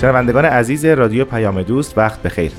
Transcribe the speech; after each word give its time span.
شنوندگان 0.00 0.44
عزیز 0.44 0.84
رادیو 0.84 1.24
پیام 1.24 1.62
دوست 1.62 1.98
وقت 1.98 2.22
بخیر. 2.22 2.52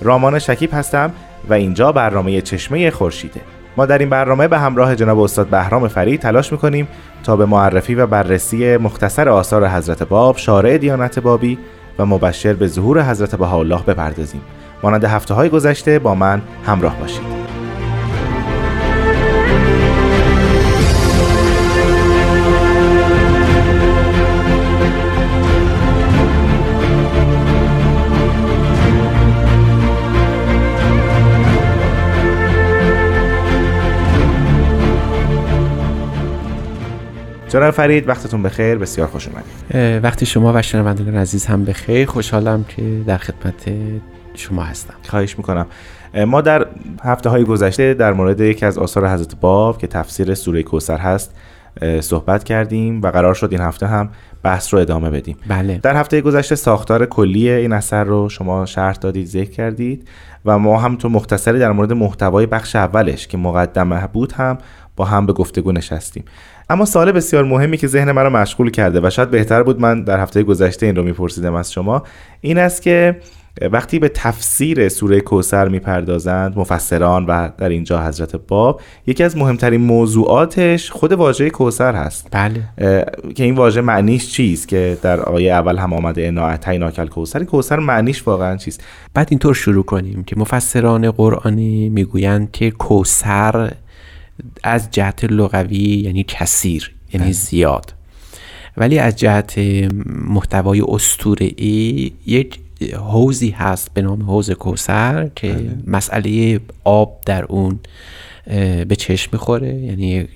رامان 0.00 0.38
شکیب 0.38 0.70
هستم 0.72 1.12
و 1.48 1.52
اینجا 1.54 1.92
برنامه 1.92 2.40
چشمه 2.40 2.90
خورشیده. 2.90 3.40
ما 3.76 3.86
در 3.86 3.98
این 3.98 4.10
برنامه 4.10 4.48
به 4.48 4.58
همراه 4.58 4.96
جناب 4.96 5.20
استاد 5.20 5.46
بهرام 5.46 5.88
فرید 5.88 6.20
تلاش 6.20 6.52
می‌کنیم 6.52 6.88
تا 7.24 7.36
به 7.36 7.46
معرفی 7.46 7.94
و 7.94 8.06
بررسی 8.06 8.76
مختصر 8.76 9.28
آثار 9.28 9.68
حضرت 9.68 10.02
باب 10.02 10.36
شارع 10.36 10.78
دیانت 10.78 11.18
بابی 11.18 11.58
و 11.98 12.06
مبشر 12.06 12.52
به 12.52 12.66
ظهور 12.66 13.02
حضرت 13.02 13.34
بهاءالله 13.34 13.82
بپردازیم. 13.82 14.40
مانند 14.82 15.04
هفته 15.04 15.34
های 15.34 15.48
گذشته 15.48 15.98
با 15.98 16.14
من 16.14 16.42
همراه 16.66 16.96
باشید. 17.00 17.35
جناب 37.48 37.70
فرید 37.70 38.08
وقتتون 38.08 38.42
بخیر. 38.42 38.78
بسیار 38.78 39.06
خوش 39.08 39.28
اومدید. 39.28 40.04
وقتی 40.04 40.26
شما 40.26 40.52
و 40.54 40.62
شنوندگان 40.62 41.14
عزیز 41.14 41.46
هم 41.46 41.64
بخیر 41.64 42.08
خوشحالم 42.08 42.64
که 42.64 42.82
در 43.06 43.18
خدمت 43.18 43.70
شما 44.34 44.62
هستم. 44.62 44.94
خواهش 45.08 45.38
می‌کنم. 45.38 45.66
ما 46.26 46.40
در 46.40 46.66
هفته 47.02 47.30
های 47.30 47.44
گذشته 47.44 47.94
در 47.94 48.12
مورد 48.12 48.40
یکی 48.40 48.66
از 48.66 48.78
آثار 48.78 49.08
حضرت 49.08 49.36
باب 49.40 49.78
که 49.78 49.86
تفسیر 49.86 50.34
سوره 50.34 50.62
کوسر 50.62 50.98
هست 50.98 51.34
صحبت 52.00 52.44
کردیم 52.44 53.02
و 53.02 53.10
قرار 53.10 53.34
شد 53.34 53.48
این 53.52 53.60
هفته 53.60 53.86
هم 53.86 54.08
بحث 54.42 54.74
رو 54.74 54.80
ادامه 54.80 55.10
بدیم. 55.10 55.36
بله. 55.48 55.78
در 55.82 55.96
هفته 55.96 56.20
گذشته 56.20 56.54
ساختار 56.54 57.06
کلی 57.06 57.50
این 57.50 57.72
اثر 57.72 58.04
رو 58.04 58.28
شما 58.28 58.66
شرح 58.66 58.94
دادید 58.94 59.26
ذکر 59.26 59.50
کردید 59.50 60.08
و 60.44 60.58
ما 60.58 60.80
هم 60.80 60.96
تو 60.96 61.08
مختصری 61.08 61.58
در 61.58 61.72
مورد 61.72 61.92
محتوای 61.92 62.46
بخش 62.46 62.76
اولش 62.76 63.26
که 63.26 63.38
مقدمه 63.38 64.06
بود 64.06 64.32
هم 64.32 64.58
با 64.96 65.04
هم 65.04 65.26
به 65.26 65.32
گفتگو 65.32 65.72
نشستیم. 65.72 66.24
اما 66.70 66.84
سوال 66.84 67.12
بسیار 67.12 67.44
مهمی 67.44 67.76
که 67.76 67.86
ذهن 67.86 68.12
مرا 68.12 68.30
مشغول 68.30 68.70
کرده 68.70 69.00
و 69.02 69.10
شاید 69.10 69.30
بهتر 69.30 69.62
بود 69.62 69.80
من 69.80 70.04
در 70.04 70.20
هفته 70.20 70.42
گذشته 70.42 70.86
این 70.86 70.96
رو 70.96 71.02
میپرسیدم 71.02 71.54
از 71.54 71.72
شما 71.72 72.02
این 72.40 72.58
است 72.58 72.82
که 72.82 73.20
وقتی 73.72 73.98
به 73.98 74.08
تفسیر 74.08 74.88
سوره 74.88 75.20
کوسر 75.20 75.68
می‌پردازند 75.68 76.58
مفسران 76.58 77.26
و 77.26 77.48
در 77.58 77.68
اینجا 77.68 78.02
حضرت 78.02 78.36
باب 78.36 78.80
یکی 79.06 79.24
از 79.24 79.36
مهمترین 79.36 79.80
موضوعاتش 79.80 80.90
خود 80.90 81.12
واژه 81.12 81.50
کوسر 81.50 81.94
هست. 81.94 82.28
بله. 82.30 82.62
که 83.34 83.44
این 83.44 83.54
واژه 83.54 83.80
معنیش 83.80 84.32
چیست 84.32 84.68
که 84.68 84.98
در 85.02 85.20
آیه 85.20 85.52
اول 85.52 85.78
هم 85.78 85.92
آمده 85.92 86.26
انا 86.26 86.90
کل 86.90 87.06
کوسر 87.06 87.44
کوسر 87.44 87.78
معنیش 87.78 88.26
واقعا 88.26 88.56
چیست؟ 88.56 88.84
بعد 89.14 89.26
اینطور 89.30 89.54
شروع 89.54 89.84
کنیم 89.84 90.24
که 90.24 90.36
مفسران 90.38 91.10
قرآنی 91.10 91.88
می‌گویند 91.88 92.50
که 92.52 92.70
کوسر 92.70 93.72
از 94.62 94.90
جهت 94.90 95.24
لغوی 95.24 95.76
یعنی 95.76 96.24
کثیر 96.28 96.92
یعنی 97.12 97.32
زیاد. 97.32 97.92
ولی 98.76 98.98
از 98.98 99.16
جهت 99.16 99.58
محتوای 100.06 100.82
ای 101.56 102.12
یک 102.26 102.58
حوزی 102.94 103.50
هست 103.50 103.94
به 103.94 104.02
نام 104.02 104.22
حوز 104.22 104.50
کوسر 104.50 105.30
که 105.34 105.52
بله. 105.52 105.70
مسئله 105.86 106.60
آب 106.84 107.20
در 107.26 107.44
اون 107.44 107.80
به 108.88 108.96
چشم 108.98 109.30
می‌خوره. 109.32 109.74
یعنی 109.74 110.28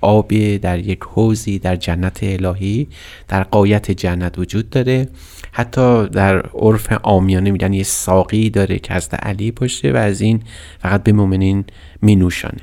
آبی 0.00 0.58
در 0.58 0.78
یک 0.78 1.00
حوزی 1.02 1.58
در 1.58 1.76
جنت 1.76 2.18
الهی 2.22 2.88
در 3.28 3.42
قایت 3.42 3.90
جنت 3.90 4.38
وجود 4.38 4.70
داره. 4.70 5.08
حتی 5.52 6.08
در 6.08 6.46
عرف 6.46 6.92
آمیانه 7.02 7.50
میگن 7.50 7.72
یه 7.72 7.82
ساقی 7.82 8.50
داره 8.50 8.78
که 8.78 8.94
از 8.94 9.08
علی 9.12 9.50
باشه 9.50 9.92
و 9.92 9.96
از 9.96 10.20
این 10.20 10.42
فقط 10.78 11.02
به 11.02 11.12
مؤمنین 11.12 11.64
مینوشانه. 12.02 12.60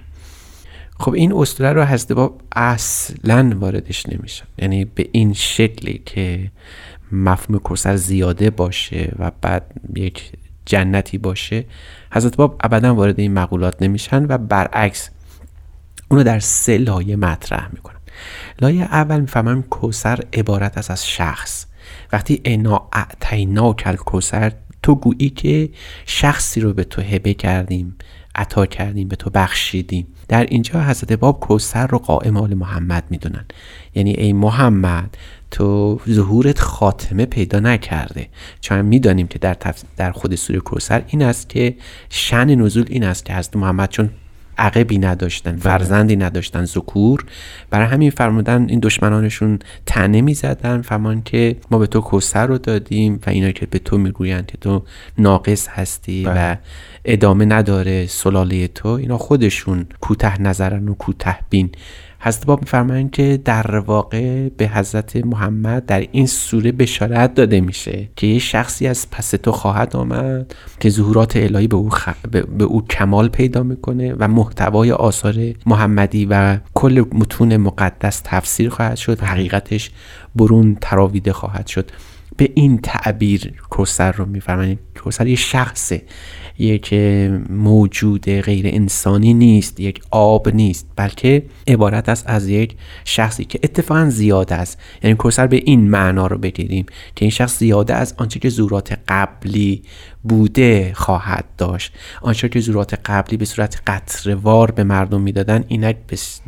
خب 0.99 1.13
این 1.13 1.33
اسطوره 1.33 1.73
رو 1.73 1.83
حضرت 1.83 2.31
اصلا 2.55 3.53
واردش 3.55 4.05
نمیشن. 4.09 4.45
یعنی 4.57 4.85
به 4.85 5.09
این 5.11 5.33
شکلی 5.33 6.01
که 6.05 6.51
مفهوم 7.11 7.59
کوسر 7.59 7.95
زیاده 7.95 8.49
باشه 8.49 9.13
و 9.19 9.31
بعد 9.41 9.71
یک 9.95 10.31
جنتی 10.65 11.17
باشه 11.17 11.65
حضرت 12.11 12.35
باب 12.35 12.61
ابدا 12.63 12.95
وارد 12.95 13.19
این 13.19 13.33
مقولات 13.33 13.81
نمیشن 13.81 14.25
و 14.25 14.37
برعکس 14.37 15.09
اونو 16.09 16.23
در 16.23 16.39
سه 16.39 16.77
لایه 16.77 17.15
مطرح 17.15 17.69
می‌کنن. 17.73 17.99
لایه 18.61 18.83
اول 18.83 19.19
می‌فهمم 19.19 19.63
کوسر 19.63 20.19
عبارت 20.33 20.77
است 20.77 20.91
از 20.91 21.07
شخص. 21.07 21.65
وقتی 22.11 22.41
انا 22.45 22.89
اعتینا 22.93 23.73
کل 23.73 23.95
کوسر 23.95 24.51
تو 24.83 24.95
گویی 24.95 25.29
که 25.29 25.69
شخصی 26.05 26.61
رو 26.61 26.73
به 26.73 26.83
تو 26.83 27.01
هبه 27.01 27.33
کردیم. 27.33 27.95
عطا 28.35 28.65
کردیم 28.65 29.07
به 29.07 29.15
تو 29.15 29.29
بخشیدیم. 29.29 30.07
در 30.27 30.43
اینجا 30.45 30.83
حضرت 30.83 31.13
باب 31.13 31.39
کوسر 31.39 31.87
رو 31.87 31.97
قائم 31.97 32.37
آل 32.37 32.53
محمد 32.53 33.03
می‌دونن. 33.09 33.45
یعنی 33.95 34.13
ای 34.13 34.33
محمد 34.33 35.17
تو 35.51 35.99
ظهورت 36.09 36.59
خاتمه 36.59 37.25
پیدا 37.25 37.59
نکرده. 37.59 38.27
چون 38.61 38.81
می‌دانیم 38.81 39.27
که 39.27 39.39
در, 39.39 39.57
در 39.97 40.11
خود 40.11 40.35
سوره 40.35 40.59
کوسر 40.59 41.03
این 41.07 41.21
است 41.21 41.49
که 41.49 41.75
شن 42.09 42.55
نزول 42.55 42.85
این 42.89 43.03
است 43.03 43.25
که 43.25 43.33
حضرت 43.33 43.55
محمد 43.55 43.89
چون 43.89 44.09
عقبی 44.57 44.97
نداشتن 44.97 45.55
فرزندی 45.55 46.15
نداشتن 46.15 46.65
ذکور. 46.65 47.25
برای 47.69 47.87
همین 47.87 48.09
فرمودن 48.09 48.65
این 48.69 48.79
دشمنانشون 48.79 49.59
تنه 49.85 50.21
می‌زدن 50.21 50.81
فرمان 50.81 51.21
که 51.21 51.55
ما 51.71 51.77
به 51.77 51.87
تو 51.87 52.01
کوسر 52.01 52.47
رو 52.47 52.57
دادیم 52.57 53.19
و 53.27 53.29
اینا 53.29 53.51
که 53.51 53.65
به 53.65 53.79
تو 53.79 53.97
می‌گویند 53.97 54.45
که 54.45 54.57
تو 54.57 54.83
ناقص 55.17 55.67
هستی 55.67 56.25
و 56.25 56.33
بله. 56.33 56.59
ادامه 57.05 57.45
نداره 57.45 58.05
سلاله 58.07 58.67
تو. 58.67 58.87
اینا 58.87 59.17
خودشون 59.17 59.85
کوته 60.01 60.41
نظرن 60.41 60.87
و 60.87 60.93
کوته 60.93 61.35
بین. 61.49 61.69
حضرت 62.25 62.45
باب 62.45 62.61
میفرمایند 62.61 63.11
که 63.11 63.39
در 63.45 63.77
واقع 63.77 64.49
به 64.49 64.67
حضرت 64.67 65.15
محمد 65.15 65.85
در 65.85 66.07
این 66.11 66.27
سوره 66.27 66.71
بشارت 66.71 67.33
داده 67.33 67.61
میشه 67.61 68.09
که 68.15 68.27
یه 68.27 68.39
شخصی 68.39 68.87
از 68.87 69.09
پس 69.11 69.29
تو 69.31 69.51
خواهد 69.51 69.95
آمد 69.95 70.55
که 70.79 70.89
ظهورات 70.89 71.37
الهی 71.37 71.67
به 71.67 71.75
او, 71.75 71.89
به 72.57 72.63
او 72.63 72.87
کمال 72.87 73.29
پیدا 73.29 73.63
می‌کنه 73.63 74.13
و 74.19 74.27
محتوای 74.27 74.91
آثار 74.91 75.35
محمدی 75.65 76.25
و 76.25 76.57
کل 76.73 77.03
متون 77.13 77.57
مقدس 77.57 78.21
تفسیر 78.23 78.69
خواهد 78.69 78.97
شد 78.97 79.23
و 79.23 79.25
حقیقتش 79.25 79.91
برون 80.35 80.77
تراویده 80.81 81.33
خواهد 81.33 81.67
شد. 81.67 81.91
به 82.37 82.49
این 82.55 82.77
تعبیر 82.77 83.53
کوسر 83.69 84.11
رو 84.11 84.25
میفرمایید. 84.25 84.79
کوسر 85.03 85.27
یه 85.27 85.35
شخصه. 85.35 86.01
یک 86.59 86.93
موجود 87.49 88.29
غیر 88.29 88.67
انسانی 88.67 89.33
نیست 89.33 89.79
یک 89.79 90.01
آب 90.11 90.49
نیست 90.49 90.87
بلکه 90.95 91.43
عبارت 91.67 92.09
است 92.09 92.23
از 92.27 92.47
یک 92.47 92.75
شخصی 93.05 93.45
که 93.45 93.59
اتفاقا 93.63 94.09
زیاده 94.09 94.55
است. 94.55 94.79
یعنی 95.03 95.15
کوسر 95.15 95.47
به 95.47 95.61
این 95.65 95.89
معنا 95.89 96.27
رو 96.27 96.37
بگیریم 96.37 96.85
که 97.15 97.25
این 97.25 97.31
شخص 97.31 97.59
زیاده 97.59 97.93
از 97.93 98.13
آنچه 98.17 98.39
که 98.39 98.49
زورات 98.49 98.99
قبلی 99.07 99.83
بوده 100.23 100.91
خواهد 100.95 101.45
داشت. 101.57 101.93
آنچه 102.21 102.49
که 102.49 102.59
زورات 102.59 102.99
قبلی 103.05 103.37
به 103.37 103.45
صورت 103.45 103.81
قطروار 103.87 104.71
به 104.71 104.83
مردم 104.83 105.21
می‌دادن 105.21 105.63
اینک 105.67 105.97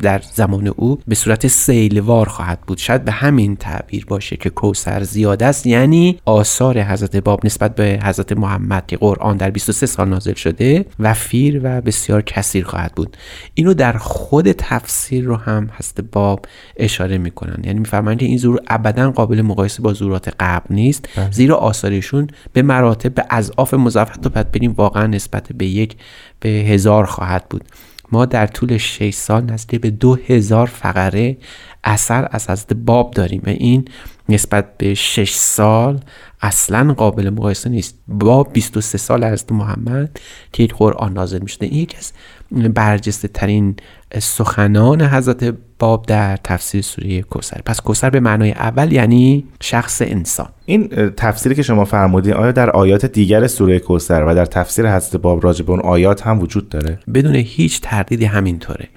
در 0.02 0.22
زمان 0.34 0.68
او 0.68 1.00
به 1.08 1.16
صورت 1.16 1.48
سیلوار 1.48 2.30
خواهد 2.30 2.62
بود. 2.62 2.78
شاید 2.78 3.06
به 3.06 3.12
همین 3.12 3.56
تعبیر 3.56 4.06
باشه 4.06 4.38
که 4.38 4.50
کوسر 4.50 5.04
زیاده 5.04 5.46
است 5.46 5.68
یعنی 5.76 6.20
آثار 6.26 6.82
حضرت 6.82 7.16
باب 7.16 7.46
نسبت 7.46 7.76
به 7.76 8.00
حضرت 8.04 8.32
محمد 8.32 8.88
که 8.88 8.98
قرآن 8.98 9.38
در 9.38 9.50
23 9.50 9.86
سال 9.86 10.10
نازل 10.10 10.34
شده 10.34 10.86
وفیر 11.00 11.62
و 11.64 11.82
بسیار 11.82 12.22
کثیر 12.22 12.66
خواهد 12.66 12.92
بود. 12.96 13.18
اینو 13.54 13.74
در 13.74 13.94
خود 13.98 14.52
تفسیر 14.52 15.24
رو 15.24 15.36
هم 15.36 15.70
حضرت 15.78 16.02
باب 16.12 16.46
اشاره 16.78 17.18
می‌کنن. 17.18 17.58
یعنی 17.64 17.80
میفرمایند 17.80 18.20
که 18.20 18.26
این 18.26 18.38
زور 18.38 18.60
ابدا 18.68 19.12
قابل 19.12 19.42
مقایسه 19.42 19.82
با 19.82 19.94
زورات 19.94 20.34
قبل 20.40 20.76
نیست. 20.76 21.10
زیرا 21.32 21.56
آثارشون 21.56 22.28
به 22.54 22.62
مراتب 22.62 23.14
به 23.14 23.26
اضعاف 23.30 23.74
مضاعف 23.74 24.18
تا 24.18 24.30
بعد 24.30 24.52
بریم 24.52 24.74
واقعا 24.78 25.08
نسبت 25.08 25.48
به 25.54 25.66
یک 25.66 25.96
به 26.40 26.50
هزار 26.50 27.06
خواهد 27.06 27.46
بود. 27.50 27.64
ما 28.12 28.26
در 28.26 28.48
طول 28.48 28.78
6 28.78 29.14
سال 29.14 29.44
نزدیک 29.46 29.82
به 29.82 29.90
دو 29.90 30.16
هزار 30.28 30.68
فقره 30.68 31.38
اثر 31.84 32.28
از 32.32 32.50
حضرت 32.50 32.74
باب 32.74 33.12
داریم 33.12 33.42
و 33.46 33.50
این 33.50 33.88
نسبت 34.30 34.78
به 34.78 34.94
6 34.94 35.32
سال 35.32 36.00
اصلا 36.42 36.94
قابل 36.94 37.30
مقایسه 37.30 37.70
نیست. 37.70 38.00
با 38.08 38.44
23 38.44 38.98
سال 38.98 39.24
از 39.24 39.46
محمد 39.52 40.20
که 40.54 40.64
یک 40.64 40.74
قرآن 40.74 41.14
نازل 41.14 41.40
می 41.40 41.50
شده 41.50 41.66
این 41.66 41.76
یکی 41.80 41.98
از 41.98 42.12
برجسته 42.56 43.28
ترین 43.28 43.76
سخنان 44.20 45.02
حضرت 45.02 45.56
باب 45.80 46.06
در 46.06 46.38
تفسیر 46.44 46.82
سوره 46.82 47.22
کوسر 47.22 47.62
پس 47.66 47.82
کوسر 47.82 48.10
به 48.10 48.20
معنای 48.20 48.52
اول 48.52 48.92
یعنی 48.92 49.46
شخص 49.62 50.02
انسان. 50.02 50.48
این 50.66 50.88
تفسیری 51.18 51.56
که 51.56 51.62
شما 51.62 51.86
فرمودین 51.86 52.34
آیا 52.34 52.52
در 52.52 52.70
آیات 52.70 53.06
دیگر 53.06 53.48
سوره 53.48 53.80
کوسر 53.80 54.24
و 54.24 54.36
در 54.36 54.46
تفسیر 54.46 54.96
حضرت 54.96 55.22
باب 55.22 55.44
راجع 55.44 55.66
به 55.66 55.72
اون 55.72 55.80
آیات 55.80 56.28
هم 56.28 56.40
وجود 56.40 56.70
داره؟ 56.70 57.00
بدون 57.14 57.36
هیچ 57.36 57.82
تردیدی 57.82 58.26
همینطوره. 58.26 58.88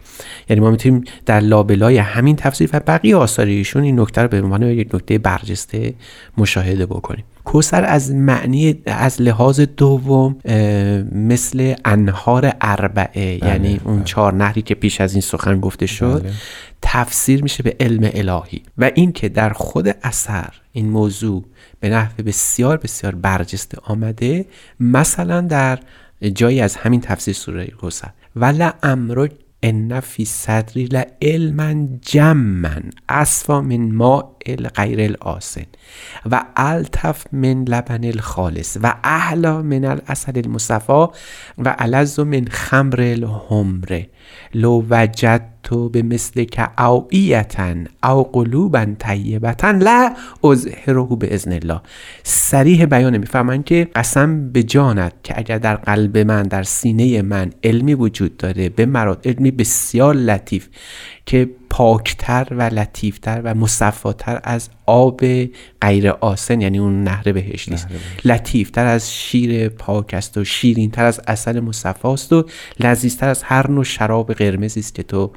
یعنی 0.49 0.61
ما 0.61 0.71
می‌تونیم 0.71 1.05
در 1.27 1.41
لابلای 1.41 1.99
همین 1.99 2.37
تفسیر 2.37 2.71
و 2.73 2.81
بقیه 2.87 3.17
آثار 3.17 3.47
ایشون 3.47 3.83
این 3.83 4.01
نکته 4.01 4.23
رو 4.23 4.29
به 4.29 4.43
عنوان 4.43 4.63
یک 4.63 4.95
نکته 4.95 5.19
برجسته 5.19 5.95
مشاهده 6.39 6.87
بکنیم 6.87 7.25
کوسر 7.45 7.85
از 7.85 8.15
معنی 8.15 8.83
از 8.87 9.23
لحاظ 9.23 9.61
دوم 9.61 10.37
مثل 11.13 11.75
انهار 11.85 12.53
اربعه 12.61 13.39
بله، 13.39 13.51
یعنی 13.51 13.81
اون 13.85 13.97
بله. 13.97 14.05
چهار 14.05 14.35
نهری 14.35 14.63
که 14.63 14.75
پیش 14.75 15.01
از 15.01 15.13
این 15.13 15.21
سخن 15.21 15.61
گفته 15.61 15.87
شد 15.87 16.23
بله. 16.23 16.33
تفسیر 16.83 17.43
میشه 17.43 17.63
به 17.63 17.77
علم 17.81 18.11
الهی 18.15 18.63
و 18.79 18.91
این 18.95 19.13
که 19.13 19.29
در 19.29 19.51
خود 19.51 19.89
اثر 20.03 20.55
این 20.73 20.89
موضوع 20.89 21.45
به 21.81 21.91
نحو 21.91 22.23
بسیار 22.27 22.77
بسیار 22.77 23.15
برجسته 23.15 23.79
آمده 23.85 24.45
مثلا 24.81 25.41
در 25.41 25.79
جایی 26.35 26.61
از 26.61 26.77
همین 26.77 27.01
تفسیر 27.01 27.35
سوره 27.35 27.67
کوسر 27.67 28.11
ولا 28.37 28.73
امر 28.83 29.29
ان 29.63 30.01
فی 30.01 30.25
صدری 30.25 30.85
لعلما 30.85 31.89
جما 32.13 32.81
اصفا 33.09 33.61
من 33.61 33.95
ماء 33.95 34.33
غیر 34.79 35.01
الآسن 35.01 35.67
و 36.31 36.41
الطف 36.59 37.27
من 37.33 37.65
لبن 37.65 38.05
الخالص 38.05 38.77
و 38.83 38.93
احلا 39.05 39.63
من 39.63 39.85
العسل 39.85 40.39
المصفا 40.39 41.13
و 41.59 41.77
الز 41.81 42.21
من 42.21 42.49
خمر 42.49 43.01
الحمر. 43.01 44.03
لو 44.55 44.81
وجدت 45.73 45.93
به 45.93 46.03
مثل 46.03 46.45
که 46.45 46.81
اوعیتا 46.81 47.75
او 48.05 48.23
قلوبا 48.23 48.87
طیبتا 48.99 49.71
لا 49.71 50.15
اظهره 50.45 51.17
به 51.19 51.35
اذن 51.35 51.53
الله. 51.53 51.81
سریح 52.23 52.85
بیان 52.85 53.19
می‌فهمن 53.19 53.63
که 53.63 53.89
قسم 53.95 54.53
به 54.53 54.63
جانت 54.63 55.13
که 55.23 55.39
اگر 55.39 55.59
در 55.59 55.77
قلب 55.77 56.19
من 56.19 56.43
در 56.43 56.63
سینه 56.63 57.23
من 57.23 57.51
علمی 57.65 57.95
وجود 57.95 58.37
داره 58.37 58.69
به 58.69 58.87
مراد 58.87 59.21
علمی 59.25 59.51
بسیار 59.51 60.15
لطیف 60.15 60.69
که 61.27 61.51
پاکتر 61.79 62.47
و 62.51 62.63
لطیفتر 62.63 63.41
و 63.45 63.55
مصفاتر 63.55 64.41
از 64.45 64.69
آب 64.87 65.21
غیر 65.83 66.11
آسن 66.11 66.61
یعنی 66.61 66.79
اون 66.79 67.05
نهر 67.05 67.33
بهش 67.33 67.69
نیست. 67.69 67.89
لطیفتر 68.25 68.87
از 68.87 69.15
شیر 69.15 69.69
پاک 69.69 70.15
است 70.15 70.39
و 70.39 70.45
شیرینتر 70.45 71.05
از 71.05 71.21
اصل 71.27 71.61
مصفاست 71.61 72.33
و 72.33 72.47
لذیذتر 72.81 73.29
از 73.29 73.43
هر 73.43 73.71
نوع 73.71 73.85
شراب 73.85 74.33
قرمزی 74.33 74.81
است 74.81 74.95
که 74.95 75.03
تو 75.03 75.33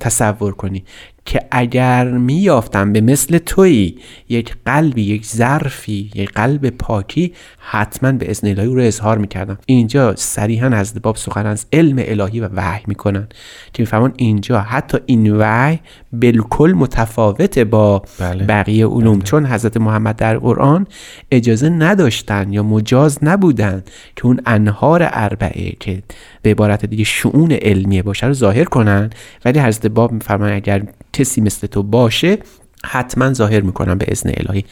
تصور 0.00 0.54
کنی. 0.54 0.84
که 1.26 1.40
اگر 1.50 2.10
میافتم 2.10 2.92
به 2.92 3.00
مثل 3.00 3.38
تویی 3.38 3.98
یک 4.28 4.56
قلبی 4.66 5.02
یک 5.02 5.26
ظرفی 5.26 6.10
یک 6.14 6.32
قلب 6.32 6.70
پاکی 6.70 7.32
حتما 7.58 8.12
به 8.12 8.30
اذن 8.30 8.48
الهی 8.48 8.66
او 8.66 8.74
رو 8.74 8.82
اظهار 8.82 9.18
می‌کردم. 9.18 9.58
اینجا 9.66 10.14
صریحا 10.16 10.66
از 10.66 11.02
باب 11.02 11.16
سخن 11.16 11.46
از 11.46 11.66
علم 11.72 11.96
الهی 11.98 12.40
و 12.40 12.48
وحی 12.54 12.82
می‌کنن. 12.86 13.28
که 13.72 13.82
میفهمون 13.82 14.12
اینجا 14.16 14.60
حتی 14.60 14.98
این 15.06 15.36
وحی 15.36 15.80
بالکل 16.12 16.72
متفاوته 16.76 17.64
با 17.64 18.02
بله. 18.18 18.44
بقیه 18.44 18.86
علوم. 18.86 19.20
چون 19.20 19.46
حضرت 19.46 19.76
محمد 19.76 20.16
در 20.16 20.38
قرآن 20.38 20.86
اجازه 21.30 21.68
نداشتن 21.68 22.52
یا 22.52 22.62
مجاز 22.62 23.18
نبودن 23.22 23.84
که 24.16 24.26
اون 24.26 24.40
انهار 24.46 25.08
اربعه 25.12 25.72
که 25.80 26.02
به 26.46 26.50
عبارت 26.50 26.86
دیگه 26.86 27.04
شعون 27.04 27.52
علمیه 27.52 28.02
باشه 28.02 28.26
رو 28.26 28.32
ظاهر 28.32 28.64
کنن 28.64 29.10
ولی 29.44 29.58
حضرت 29.58 29.86
باب 29.86 30.12
میفرمان 30.12 30.52
اگر 30.52 30.82
کسی 31.12 31.40
مثل 31.40 31.66
تو 31.66 31.82
باشه 31.82 32.38
حتما 32.84 33.32
ظاهر 33.32 33.60
می‌کنن 33.60 33.98
به 33.98 34.06
اذن 34.08 34.30
الهی. 34.36 34.64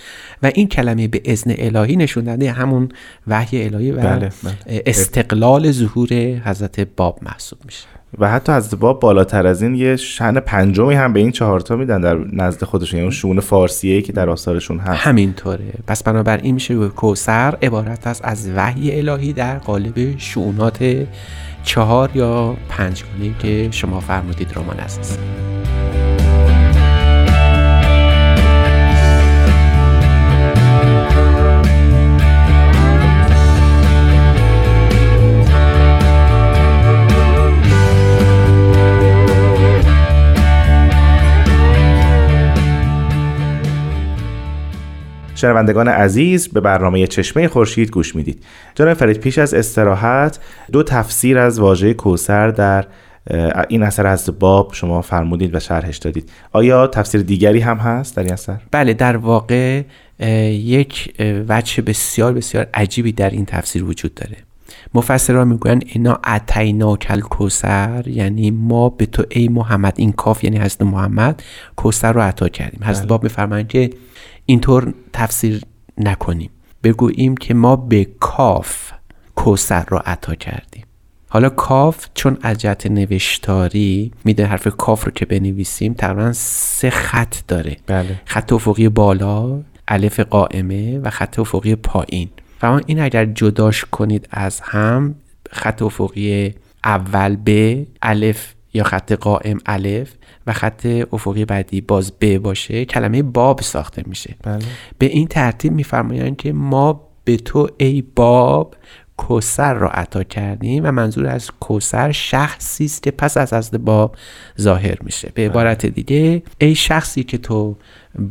و 0.42 0.50
این 0.54 0.68
کلمه 0.68 1.08
به 1.08 1.20
اذن 1.24 1.54
الهی 1.58 1.96
نشون 1.96 2.24
دهنده 2.24 2.52
همون 2.52 2.88
وحی 3.26 3.64
الهی 3.64 3.90
و 3.90 3.96
بله، 3.96 4.18
بله. 4.42 4.82
استقلال 4.86 5.72
ظهور 5.72 6.08
حضرت 6.44 6.80
باب 6.80 7.18
محسوب 7.22 7.58
میشه. 7.64 7.86
و 8.18 8.30
حتی 8.30 8.52
از 8.52 8.80
باب 8.80 9.00
بالاتر 9.00 9.46
از 9.46 9.62
این 9.62 9.74
یه 9.74 9.96
شن 9.96 10.40
پنجمی 10.40 10.94
هم 10.94 11.12
به 11.12 11.20
این 11.20 11.30
چهارتا 11.30 11.76
میدن 11.76 12.00
در 12.00 12.18
نزد 12.32 12.64
خودشون 12.64 12.96
یعنی 12.96 13.04
اون 13.04 13.10
شون 13.10 13.40
فارسیه 13.40 14.02
که 14.02 14.12
در 14.12 14.30
آثارشون 14.30 14.78
هست. 14.78 15.06
همینطوره. 15.06 15.64
پس 15.86 16.02
بنابراین 16.02 16.54
میشه 16.54 16.74
کوسر 16.88 17.58
عبارت 17.62 18.06
است 18.06 18.20
از 18.24 18.50
وحی 18.56 18.98
الهی 18.98 19.32
در 19.32 19.58
قالب 19.58 20.18
شعونات 20.18 21.06
چهار 21.64 22.10
یا 22.14 22.56
پنجگانه 22.68 23.34
که 23.38 23.68
شما 23.70 24.00
فرمودید 24.00 24.52
رمان 24.56 24.78
عزیز. 24.78 25.18
شنوندگان 45.34 45.88
عزیز 45.88 46.48
به 46.48 46.60
برنامه 46.60 47.06
چشمه 47.06 47.48
خورشید 47.48 47.90
گوش 47.90 48.16
می‌دید. 48.16 48.42
جناب 48.74 48.94
فرید 48.94 49.18
پیش 49.18 49.38
از 49.38 49.54
استراحت 49.54 50.38
دو 50.72 50.82
تفسیر 50.82 51.38
از 51.38 51.60
واژه 51.60 51.94
کوسر 51.94 52.48
در 52.48 52.84
این 53.68 53.82
اثر 53.82 54.06
از 54.06 54.30
باب 54.38 54.74
شما 54.74 55.02
فرمودید 55.02 55.54
و 55.54 55.60
شرحش 55.60 55.96
دادید. 55.96 56.30
آیا 56.52 56.86
تفسیر 56.86 57.22
دیگری 57.22 57.60
هم 57.60 57.76
هست 57.76 58.16
در 58.16 58.22
این 58.22 58.32
اثر؟ 58.32 58.60
بله 58.70 58.94
در 58.94 59.16
واقع 59.16 59.82
یک 60.50 61.14
وجه 61.48 61.82
بسیار 61.82 62.32
بسیار 62.32 62.66
عجیبی 62.74 63.12
در 63.12 63.30
این 63.30 63.44
تفسیر 63.44 63.84
وجود 63.84 64.14
داره. 64.14 64.36
مفسران 64.94 65.48
می‌گویند 65.48 65.84
اینا 65.86 66.18
اتینا 66.26 66.96
کل 66.96 67.20
کوسر 67.20 68.04
یعنی 68.06 68.50
ما 68.50 68.88
به 68.88 69.06
تو 69.06 69.24
ای 69.28 69.48
محمد 69.48 69.94
این 69.96 70.12
کاف 70.12 70.44
یعنی 70.44 70.58
حضرت 70.58 70.82
محمد 70.82 71.42
کوسر 71.76 72.12
رو 72.12 72.20
عطا 72.20 72.48
کردیم 72.48 72.80
حضرت 72.84 73.06
باب 73.06 73.22
میفرمایند 73.22 73.68
که 73.68 73.90
اینطور 74.46 74.94
تفسیر 75.12 75.62
نکنیم. 75.98 76.50
بگوییم 76.82 77.36
که 77.36 77.54
ما 77.54 77.76
به 77.76 78.04
کاف 78.20 78.92
کوسر 79.34 79.84
رو 79.88 80.02
عطا 80.04 80.34
کردیم. 80.34 80.84
حالا 81.28 81.48
کاف 81.48 82.06
چون 82.14 82.38
از 82.42 82.58
جهت 82.58 82.86
نوشتاری 82.86 84.12
میده 84.24 84.46
حرف 84.46 84.68
کاف 84.68 85.04
رو 85.04 85.10
که 85.10 85.26
بنویسیم 85.26 85.94
تقریبا 85.94 86.32
سه 86.32 86.90
خط 86.90 87.36
داره. 87.48 87.76
بله. 87.86 88.20
خط 88.24 88.52
افقی 88.52 88.88
بالا 88.88 89.60
الف 89.88 90.20
قائمه 90.20 90.98
و 90.98 91.10
خط 91.10 91.38
افقی 91.38 91.74
پایین. 91.74 92.28
و 92.62 92.80
این 92.86 93.00
اگر 93.00 93.24
جداش 93.24 93.84
کنید 93.84 94.28
از 94.30 94.60
هم 94.60 95.14
خط 95.50 95.82
افقی 95.82 96.54
اول 96.84 97.36
ب 97.46 97.78
الف 98.02 98.53
یا 98.74 98.84
خط 98.84 99.12
قائم 99.12 99.58
الف 99.66 100.12
و 100.46 100.52
خط 100.52 100.86
افقی 101.12 101.44
بعدی 101.44 101.80
باز 101.80 102.12
ب 102.20 102.38
باشه 102.38 102.84
کلمه 102.84 103.22
باب 103.22 103.60
ساخته 103.60 104.02
میشه. 104.06 104.34
بله. 104.42 104.64
به 104.98 105.06
این 105.06 105.26
ترتیب 105.26 105.72
میفرمایند 105.72 106.36
که 106.36 106.52
ما 106.52 107.08
به 107.24 107.36
تو 107.36 107.68
ای 107.78 108.02
باب 108.02 108.76
کوسر 109.16 109.74
را 109.74 109.88
عطا 109.88 110.22
کردیم 110.22 110.84
و 110.84 110.92
منظور 110.92 111.26
از 111.26 111.50
کوسر 111.60 112.12
شخصی 112.12 112.84
است 112.84 113.02
که 113.02 113.10
پس 113.10 113.36
از 113.36 113.52
حضرت 113.52 113.80
باب 113.80 114.16
ظاهر 114.60 114.96
میشه. 115.02 115.32
به 115.34 115.46
عبارت 115.46 115.86
دیگه 115.86 116.42
ای 116.58 116.74
شخصی 116.74 117.24
که 117.24 117.38
تو 117.38 117.76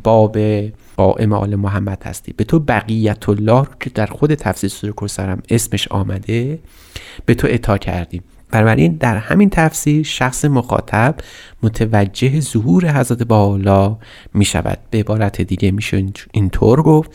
باب 0.04 0.38
قائم 0.98 1.34
آل 1.34 1.56
محمد 1.56 2.04
هستی 2.04 2.34
به 2.34 2.44
تو 2.44 2.60
بقیت 2.60 3.30
الله 3.30 3.60
رو 3.60 3.68
که 3.80 3.90
در 3.90 4.06
خود 4.06 4.36
تفسیر 4.36 4.70
سوره 4.70 4.94
کوسر 4.94 5.30
هم 5.30 5.42
اسمش 5.50 5.88
آمده 5.88 6.60
به 7.26 7.34
تو 7.34 7.48
اطاع 7.52 7.78
کردیم. 7.78 8.24
بنابراین 8.54 8.94
در 8.94 9.18
همین 9.18 9.50
تفسیر 9.50 10.04
شخص 10.04 10.46
مخاطب 10.46 11.16
متوجه 11.64 12.40
ظهور 12.40 13.00
حضرت 13.00 13.24
بالا 13.24 13.98
می 14.34 14.46
شود 14.46 14.78
به 14.92 15.00
عبارت 15.00 15.42
دیگه 15.42 15.72
میشه 15.72 16.06
اینطور 16.32 16.82
گفت 16.82 17.12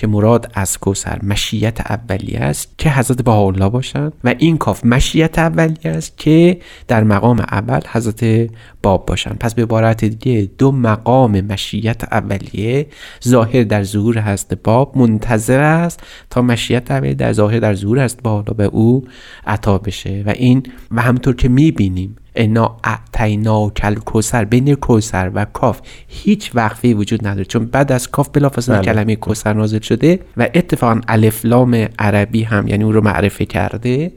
که 0.00 0.06
مراد 0.06 0.50
از 0.54 0.78
کوسر 0.78 1.18
مشیت 1.22 1.80
اولیه 1.80 2.40
است 2.40 2.74
که 2.78 2.90
حضرت 2.90 3.22
بهاءالله 3.22 3.68
باشند 3.68 4.12
و 4.24 4.34
این 4.38 4.58
کاف 4.58 4.84
مشیت 4.84 5.38
اولیه 5.38 5.90
است 5.90 6.18
که 6.18 6.60
در 6.88 7.04
مقام 7.04 7.40
اول 7.40 7.80
حضرت 7.92 8.50
باب 8.82 9.06
باشند. 9.06 9.38
پس 9.38 9.54
به 9.54 9.62
عبارت 9.62 10.04
دیگه 10.04 10.50
دو 10.58 10.72
مقام 10.72 11.40
مشیت 11.40 12.04
اولیه 12.12 12.86
ظاهر 13.28 13.62
در 13.62 13.82
ظهور 13.82 14.20
حضرت 14.20 14.54
باب 14.54 14.98
منتظر 14.98 15.60
است 15.60 16.00
تا 16.30 16.42
مشیت 16.42 16.90
اولیه 16.90 17.14
در 17.14 17.32
ظاهر 17.32 17.58
در 17.58 17.74
ظهور 17.74 18.04
حضرت 18.04 18.22
بهاءالله 18.22 18.54
به 18.54 18.64
او 18.64 19.04
عطا 19.46 19.78
بشه 19.78 20.22
و 20.26 20.30
این 20.30 20.62
و 20.90 21.02
همطور 21.02 21.34
که 21.36 21.48
می‌بینیم 21.48 22.16
انا 22.34 22.76
اعتینا 22.84 23.70
کل 23.70 23.94
کوسر 23.94 24.44
بین 24.44 24.74
کوسر 24.74 25.30
و 25.34 25.44
کاف 25.44 25.80
هیچ 26.08 26.50
وقفه 26.54 26.94
وجود 26.94 27.26
نداره 27.26 27.44
چون 27.44 27.64
بعد 27.64 27.92
از 27.92 28.08
کاف 28.08 28.28
بلافاصله 28.32 28.76
بله. 28.76 28.84
کلمه 28.84 29.16
کوسر 29.16 29.52
نازل 29.52 29.80
شده 29.80 30.18
و 30.36 30.48
اتفاقا 30.54 31.00
الف 31.08 31.44
لام 31.44 31.88
عربی 31.98 32.42
هم 32.42 32.68
یعنی 32.68 32.84
اون 32.84 32.92
رو 32.92 33.00
معرفه 33.00 33.44
کرده 33.44 34.12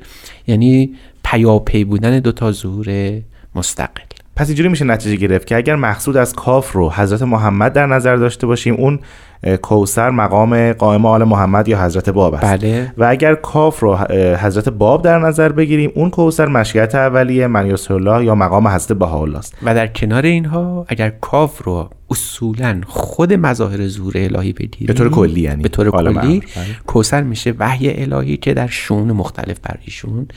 یعنی 0.47 0.95
پیاپی 1.23 1.83
بودن 1.83 2.19
دوتا 2.19 2.51
ظهور 2.51 3.21
مستقل 3.55 4.03
پس 4.35 4.47
اینجوری 4.47 4.69
میشه 4.69 4.85
نتیجه 4.85 5.15
گرفت 5.15 5.47
که 5.47 5.55
اگر 5.55 5.75
مقصود 5.75 6.17
از 6.17 6.33
کاف 6.33 6.71
رو 6.71 6.89
حضرت 6.91 7.21
محمد 7.21 7.73
در 7.73 7.85
نظر 7.85 8.15
داشته 8.15 8.47
باشیم 8.47 8.75
اون 8.75 8.99
اه، 9.43 9.57
کوثر 9.57 10.09
مقام 10.09 10.73
قائم 10.73 11.05
آل 11.05 11.23
محمد 11.23 11.67
یا 11.67 11.85
حضرت 11.85 12.09
باب 12.09 12.33
است. 12.33 12.43
بله. 12.43 12.93
و 12.97 13.03
اگر 13.03 13.35
کاف 13.35 13.79
رو 13.79 13.95
حضرت 14.35 14.69
باب 14.69 15.01
در 15.01 15.19
نظر 15.19 15.51
بگیریم 15.51 15.91
اون 15.95 16.09
کوثر 16.09 16.47
مشیت 16.47 16.95
اولیه 16.95 17.47
من 17.47 17.75
الله 17.89 18.25
یا 18.25 18.35
مقام 18.35 18.67
حضرت 18.67 18.97
بهاءالله 18.97 19.37
است. 19.37 19.57
و 19.63 19.75
در 19.75 19.87
کنار 19.87 20.25
اینها 20.25 20.85
اگر 20.87 21.09
کاف 21.09 21.63
رو 21.63 21.89
اصولا 22.09 22.81
خود 22.87 23.33
مظاهر 23.33 23.87
ظهور 23.87 24.13
الهی 24.15 24.53
بگیریم 24.53 24.87
به 24.87 24.93
طور 24.93 25.09
کلی 25.09 25.41
یعنی. 25.41 25.63
به 25.63 25.69
طور 25.69 25.91
کلی. 25.91 26.43
کوسر 26.87 27.21
میشه 27.21 27.53
وحی 27.59 28.03
الهی 28.03 28.37
که 28.37 28.53
در 28.53 28.67
شون 28.67 29.11
مختلف 29.11 29.59
بر 29.59 29.75
ایشون. 29.85 30.27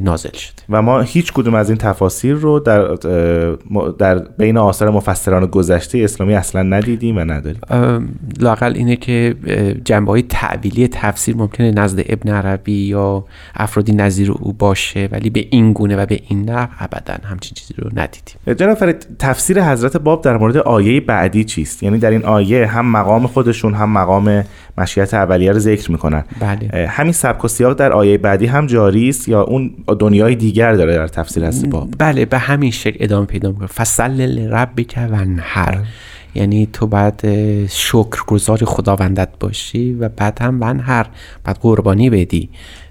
نازل 0.00 0.32
شده. 0.32 0.62
و 0.68 0.82
ما 0.82 1.00
هیچ 1.00 1.32
کدوم 1.32 1.54
از 1.54 1.68
این 1.68 1.78
تفاسیر 1.78 2.34
رو 2.34 2.60
در 2.60 2.94
در 3.98 4.18
بین 4.18 4.56
آثار 4.56 4.90
مفسران 4.90 5.46
گذشته 5.46 5.98
اسلامی 5.98 6.34
اصلا 6.34 6.62
ندیدیم 6.62 7.16
و 7.16 7.20
نداریم. 7.20 7.60
لاقل 8.40 8.72
اینه 8.76 8.96
که 8.96 9.34
جنبه 9.84 10.10
های 10.10 10.22
تعویلی 10.22 10.88
تفسیر 10.88 11.36
ممکنه 11.36 11.70
نزد 11.70 12.00
ابن 12.06 12.32
عربی 12.32 12.86
یا 12.86 13.24
افرادی 13.54 13.92
نظیر 13.92 14.32
او 14.32 14.52
باشه 14.52 15.08
ولی 15.12 15.30
به 15.30 15.46
این 15.50 15.72
گونه 15.72 15.96
و 15.96 16.06
به 16.06 16.20
این 16.28 16.50
نحو 16.50 16.68
ابدا 16.78 17.14
همچین 17.24 17.54
چیزی 17.54 17.74
رو 17.78 17.90
ندیدیم. 17.94 18.54
جناب 18.54 18.74
فرید 18.74 19.06
تفسیر 19.18 19.62
حضرت 19.62 19.96
باب 19.96 20.22
در 20.22 20.36
مورد 20.36 20.56
آیه 20.56 21.00
بعدی 21.00 21.44
چیست؟ 21.44 21.82
یعنی 21.82 21.98
در 21.98 22.10
این 22.10 22.24
آیه 22.24 22.66
هم 22.66 22.86
مقام 22.86 23.26
خودشون 23.26 23.74
هم 23.74 23.90
مقام 23.90 24.44
مشیت 24.78 25.14
اولیه 25.14 25.52
رو 25.52 25.58
ذکر 25.58 25.92
می‌کنن. 25.92 26.24
بله. 26.40 26.86
همین 26.88 27.12
سبک 27.12 27.44
و 27.44 27.48
سیاق 27.48 27.74
در 27.74 27.92
آیه 27.92 28.18
بعدی 28.18 28.46
هم 28.46 28.66
جاری 28.66 29.08
است 29.08 29.28
یا 29.28 29.42
اون 29.42 29.57
دنیای 30.00 30.34
دیگر 30.34 30.72
داره 30.72 30.94
در 30.96 31.08
تفسیر 31.08 31.46
حضرت 31.46 31.70
باب. 31.70 31.88
بله 31.98 32.24
به 32.24 32.38
همین 32.38 32.70
شکل 32.70 32.96
ادامه 33.00 33.26
پیدا 33.26 33.50
می‌کنه. 33.50 33.66
فصل 33.66 34.20
لربک 34.20 34.98
و 35.10 35.14
انحر 35.14 35.78
یعنی 36.34 36.68
تو 36.72 36.86
بعد 36.86 37.20
شکر 37.66 38.24
گذار 38.26 38.64
خداوندت 38.64 39.28
باشی 39.40 39.92
و 39.92 40.08
بعد 40.08 40.42
هم 40.42 40.60
ونهر 40.60 41.06
بعد 41.44 41.58
قربانی 41.60 42.10
بدی. 42.10 42.48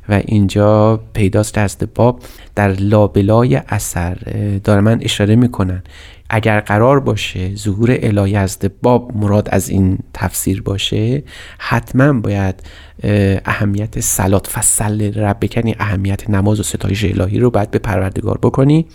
و 0.09 0.21
اینجا 0.25 0.99
پیداست 1.13 1.55
دست 1.55 1.83
باب 1.83 2.19
در 2.55 2.71
لابلای 2.71 3.55
اثر. 3.55 4.17
داره 4.63 4.81
من 4.81 4.99
اشاره 5.01 5.35
می‌کنن 5.35 5.83
اگر 6.29 6.59
قرار 6.59 6.99
باشه 6.99 7.55
ظهور 7.55 7.97
الهی 8.01 8.35
از 8.35 8.59
باب 8.81 9.17
مراد 9.17 9.49
از 9.51 9.69
این 9.69 9.99
تفسیر 10.13 10.61
باشه 10.61 11.23
حتما 11.57 12.13
باید 12.13 12.63
اه، 13.03 13.39
اهمیت 13.45 13.99
سلات 13.99 14.47
فصل 14.47 15.13
رب 15.13 15.37
بکنی 15.41 15.75
اهمیت 15.79 16.29
نماز 16.29 16.59
و 16.59 16.63
ستایش 16.63 17.05
الهی 17.05 17.39
رو 17.39 17.49
باید 17.49 17.71
به 17.71 17.79
پروردگار 17.79 18.37
بکنی 18.37 18.85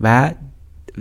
و 0.00 0.30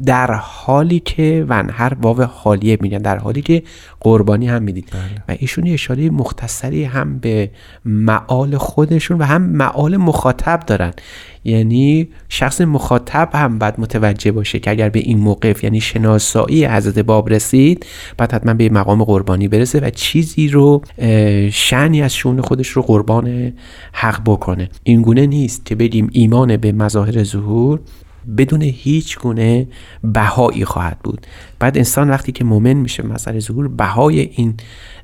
در 0.05 0.33
حالی 0.33 0.99
که 0.99 1.45
ونهر 1.49 1.93
واو 2.01 2.21
حالیه 2.21 2.77
میگن 2.81 2.97
در 2.97 3.17
حالی 3.17 3.41
که 3.41 3.63
قربانی 3.99 4.47
هم 4.47 4.63
می‌دید 4.63 4.89
و 5.27 5.35
ایشون 5.39 5.65
یه 5.65 5.73
اشاره 5.73 6.09
مختصری 6.09 6.83
هم 6.83 7.19
به 7.19 7.49
معال 7.85 8.57
خودشون 8.57 9.17
و 9.17 9.23
هم 9.23 9.41
معال 9.41 9.97
مخاطب 9.97 10.59
دارن. 10.59 10.93
یعنی 11.43 12.07
شخص 12.29 12.61
مخاطب 12.61 13.29
هم 13.33 13.59
باید 13.59 13.73
متوجه 13.77 14.31
باشه 14.31 14.59
که 14.59 14.71
اگر 14.71 14.89
به 14.89 14.99
این 14.99 15.19
موقف 15.19 15.63
یعنی 15.63 15.81
شناسایی 15.81 16.65
حضرت 16.65 16.99
باب 16.99 17.29
رسید 17.29 17.85
بعد 18.17 18.31
حتما 18.31 18.53
به 18.53 18.69
مقام 18.69 19.03
قربانی 19.03 19.47
برسه 19.47 19.79
و 19.79 19.89
چیزی 19.89 20.47
رو 20.47 20.81
اه، 20.97 21.49
شعنی 21.49 22.01
از 22.01 22.13
شون 22.13 22.41
خودش 22.41 22.67
رو 22.67 22.81
قربان 22.81 23.53
حق 23.93 24.21
بکنه. 24.25 24.69
این 24.83 25.01
گونه 25.01 25.25
نیست 25.25 25.65
که 25.65 25.75
بگیم 25.75 26.09
ایمان 26.11 26.57
به 26.57 26.71
مظاهر 26.71 27.23
ظهور 27.23 27.79
بدون 28.37 28.61
هیچ 28.61 29.19
گونه 29.19 29.67
بهایی 30.03 30.65
خواهد 30.65 30.99
بود 31.03 31.27
بعد 31.59 31.77
انسان 31.77 32.09
وقتی 32.09 32.31
که 32.31 32.43
مؤمن 32.43 32.73
میشه 32.73 33.05
مسئله 33.05 33.39
ظهور 33.39 33.67
بهای 33.67 34.19
این 34.19 34.53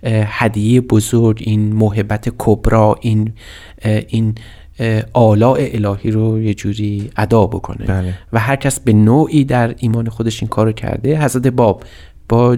هدیه 0.05 0.81
بزرگ 0.81 1.43
این 1.45 1.73
محبت 1.73 2.33
کبرا 2.37 2.97
این 3.01 3.33
این 4.07 4.35
آلاء 5.13 5.57
الهی 5.59 6.11
رو 6.11 6.41
یه 6.41 6.53
جوری 6.53 7.09
ادا 7.17 7.47
بکنه 7.47 7.85
بله. 7.85 8.13
و 8.33 8.39
هر 8.39 8.55
کس 8.55 8.79
به 8.79 8.93
نوعی 8.93 9.43
در 9.43 9.75
ایمان 9.77 10.09
خودش 10.09 10.43
این 10.43 10.49
کارو 10.49 10.71
کرده 10.71 11.21
حضرت 11.21 11.47
باب 11.47 11.83
با 12.29 12.57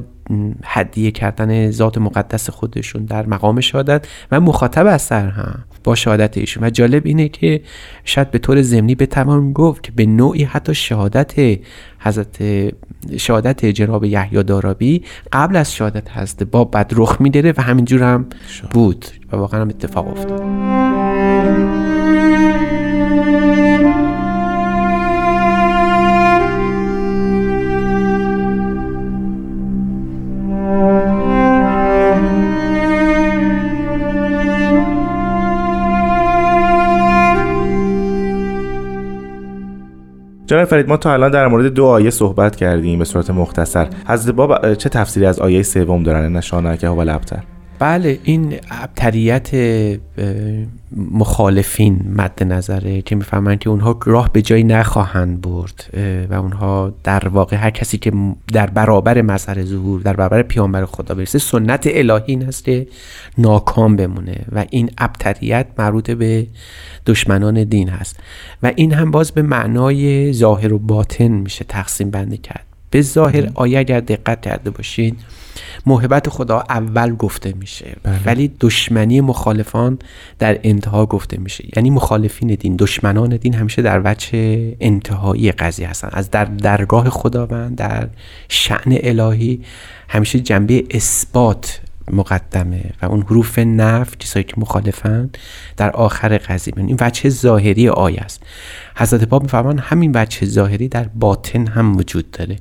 هدیه 0.64 1.12
کردن 1.12 1.72
ذات 1.72 1.98
مقدس 1.98 2.50
خودشون 2.50 3.06
در 3.06 3.26
مقام 3.26 3.60
شهادت 3.60 4.08
و 4.32 4.40
مخاطب 4.40 4.86
اثر 4.86 5.28
هم 5.30 5.64
با 5.84 5.96
شهادت 5.96 6.38
ایشون. 6.38 6.64
و 6.64 6.70
جالب 6.70 7.06
اینه 7.06 7.30
که 7.30 7.62
شاید 8.04 8.32
به 8.32 8.38
طور 8.38 8.62
ضمنی 8.62 8.96
بتوان 8.96 9.54
گفت 9.54 9.84
که 9.84 9.92
به 9.92 10.06
نوعی 10.06 10.44
حتی 10.44 10.76
شهادت 10.76 11.60
حضرت 12.00 12.44
شهادت 13.18 13.66
جناب 13.66 14.04
یحیی 14.04 14.44
دارابی 14.44 15.04
قبل 15.34 15.56
از 15.56 15.76
شهادت 15.76 16.18
حضرت 16.18 16.44
باب 16.44 16.72
بعد 16.72 16.94
رخ 16.96 17.22
میداره 17.22 17.54
و 17.58 17.62
همینجور 17.62 18.04
هم 18.04 18.26
بود. 18.72 19.06
و 19.32 19.38
واقعا 19.38 19.62
هم 19.62 19.70
اتفاق 19.70 20.08
افتاد. 20.08 20.42
جناب 40.56 40.68
فرید 40.68 40.88
ما 40.88 40.98
تا 40.98 41.14
الان 41.14 41.32
در 41.32 41.48
مورد 41.48 41.66
دو 41.66 41.86
آیه 41.86 42.10
صحبت 42.10 42.56
کردیم 42.56 43.00
به 43.00 43.06
صورت 43.06 43.30
مختصر. 43.30 43.88
حضرت 44.08 44.36
باب 44.36 44.74
چه 44.74 44.90
تفسیری 44.90 45.26
از 45.26 45.40
آیه 45.40 45.64
سوم 45.64 46.04
دارن؟ 46.04 46.36
نشانه 46.36 46.90
و 46.90 47.02
لبتر. 47.02 47.44
بله 47.80 48.20
این 48.24 48.54
ابتریت 48.72 49.50
مخالفین 50.96 52.02
مد 52.16 52.44
نظره 52.44 53.02
که 53.02 53.16
می‌فهمن 53.16 53.58
که 53.58 53.70
اونها 53.70 54.00
راه 54.06 54.30
به 54.34 54.42
جایی 54.42 54.64
نخواهند 54.64 55.42
برد 55.42 55.90
و 56.30 56.34
اونها 56.34 56.94
در 57.04 57.28
واقع 57.28 57.58
هر 57.58 57.70
کسی 57.70 57.98
که 57.98 58.12
در 58.54 58.68
برابر 58.68 59.22
مظهر 59.22 59.66
ظهور 59.66 60.02
در 60.02 60.14
برابر 60.14 60.42
پیامبر 60.42 60.86
خدا 60.86 61.16
برسه 61.16 61.40
سنت 61.40 61.88
الهی 61.88 62.24
این 62.26 62.52
ناکام 63.38 63.96
بمونه 63.96 64.46
و 64.52 64.66
این 64.70 64.90
ابتریت 64.98 65.68
مربوط 65.78 66.12
به 66.12 66.48
دشمنان 67.06 67.64
دین 67.64 67.90
هست. 67.90 68.20
و 68.64 68.72
این 68.76 68.94
هم 68.94 69.12
باز 69.12 69.32
به 69.32 69.42
معنای 69.42 70.34
ظاهر 70.34 70.74
و 70.74 70.80
باطن 70.80 71.28
میشه 71.28 71.66
تقسیم 71.70 72.10
بندی 72.10 72.38
کرد. 72.38 72.75
به 72.92 73.02
ظاهر 73.02 73.50
آیه 73.56 73.80
اگر 73.80 74.00
دقت 74.00 74.42
کرده 74.42 74.70
باشین 74.70 75.16
محبت 75.86 76.30
خدا 76.30 76.64
اول 76.70 77.16
گفته 77.16 77.54
میشه. 77.60 77.96
ولی 78.26 78.52
دشمنی 78.60 79.22
مخالفان 79.22 80.00
در 80.40 80.60
انتها 80.64 81.06
گفته 81.06 81.38
میشه. 81.38 81.66
یعنی 81.76 81.90
مخالفین 81.90 82.56
دین 82.56 82.76
دشمنان 82.76 83.38
دین 83.38 83.54
همیشه 83.54 83.82
در 83.82 84.02
وجه 84.06 84.30
انتهایی 84.80 85.52
قضیه 85.52 85.90
هستن. 85.90 86.10
از 86.12 86.32
در 86.32 86.46
درگاه 86.46 87.10
خداوند 87.10 87.76
در 87.76 88.08
شعن 88.50 88.98
الهی 89.04 89.62
همیشه 90.10 90.40
جنبه 90.40 90.84
اثبات 90.92 91.82
مقدمه 92.12 92.92
و 93.02 93.06
اون 93.06 93.22
حروف 93.22 93.60
نف 93.60 94.18
چیزایی 94.18 94.44
که 94.44 94.54
مخالفن 94.58 95.30
در 95.78 95.92
آخر 95.92 96.38
قضیه 96.38 96.74
این 96.78 96.98
وجه 97.02 97.30
ظاهری 97.30 97.90
آیه 97.90 98.22
است. 98.22 98.44
حضرت 98.96 99.24
باب 99.24 99.42
میفرمان 99.44 99.80
همین 99.80 100.12
وجه 100.16 100.46
ظاهری 100.46 100.88
در 100.88 101.04
باطن 101.04 101.68
هم 101.68 101.98
وجود 101.98 102.32
داره. 102.32 102.58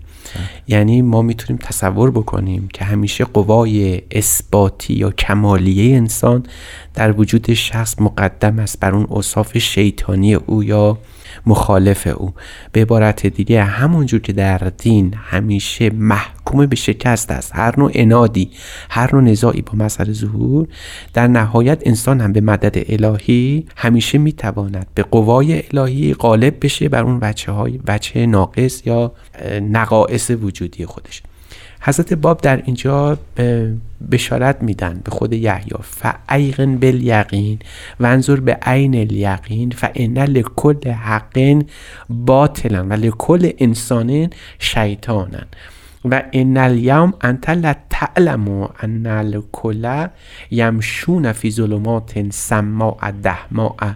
یعنی 0.69 1.03
ما 1.03 1.23
می‌تونیم 1.23 1.63
تصور 1.63 2.11
بکنیم 2.11 2.69
که 2.69 2.85
همیشه 2.85 3.25
قوای 3.25 4.03
اثباتی 4.11 4.95
یا 4.95 5.11
کمالیه 5.11 5.97
انسان 5.97 6.47
در 6.95 7.13
وجود 7.13 7.55
شخص 7.55 7.95
مقدم 8.01 8.59
است 8.59 8.81
بر 8.81 8.95
اون 8.95 9.07
اصاف 9.11 9.59
شیطانی 9.59 10.35
او 10.35 10.65
یا 10.65 10.99
مخالف 11.47 12.07
او. 12.17 12.35
به 12.73 12.81
عبارت 12.81 13.27
دیگه 13.27 13.65
همونجور 13.65 14.21
که 14.21 14.33
در 14.33 14.59
دین 14.59 15.15
همیشه 15.15 15.91
محکوم 15.91 16.67
به 16.67 16.77
شکست 16.77 17.31
است 17.31 17.53
هر 17.55 17.75
نوع 17.81 17.91
انادی 17.95 18.51
هر 18.91 19.15
نوع 19.15 19.23
نزاعی 19.23 19.63
با 19.63 19.73
مسئله 19.85 20.13
ظهور 20.13 20.69
در 21.15 21.27
نهایت 21.27 21.83
انسان 21.87 22.21
هم 22.21 22.33
به 22.33 22.41
مدد 22.41 22.85
الهی 22.89 23.67
همیشه 23.77 24.19
می‌تواند 24.19 24.87
به 24.95 25.03
قوای 25.03 25.63
الهی 25.73 26.15
غالب 26.15 26.55
بشه 26.61 26.89
بر 26.89 27.03
اون 27.03 27.19
بچه 27.21 27.53
های 27.53 27.79
بچه 27.79 28.27
ناقص 28.27 28.87
یا 28.87 29.13
نقائص 29.61 30.31
وجودی 30.31 30.87
خودش. 30.87 31.23
حضرت 31.87 32.13
باب 32.13 32.41
در 32.41 32.63
اینجا 32.65 33.19
بشارت 34.11 34.63
میدن 34.63 35.01
به 35.05 35.11
خود 35.11 35.33
یحیی. 35.33 35.73
فعیقن 35.83 36.79
بالیقین 36.79 37.59
و 38.01 38.07
انظر 38.07 38.37
به 38.37 38.59
عین 38.63 38.95
الیقین 38.95 39.71
فان 39.71 40.19
لکل 40.19 40.91
حق 40.91 41.63
باطلا 42.09 42.85
و 42.85 42.93
لکل 42.93 43.51
انسان 43.59 44.31
شیطانن. 44.59 45.47
و 46.11 46.23
ان 46.33 46.57
الیوم 46.57 47.15
انت 47.21 47.51
لا 47.51 47.75
تعلم 47.91 48.49
ان 48.81 49.07
الکل 49.07 50.07
یمشون 50.51 51.33
فی 51.33 51.51
ظلمات 51.51 52.31
سماء 52.31 53.11
دهماء. 53.23 53.93